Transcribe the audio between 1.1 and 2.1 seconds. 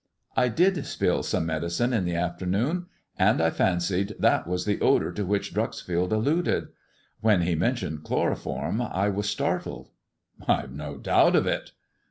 some mediciae in